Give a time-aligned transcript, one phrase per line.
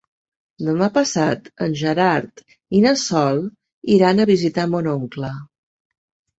[0.69, 2.43] Demà passat en Gerard
[2.79, 3.45] i na Sol
[3.99, 5.35] iran a visitar mon oncle.